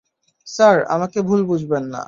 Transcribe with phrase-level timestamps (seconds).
[0.47, 1.99] Sir, আমাকে ভুল বুঝবেন না।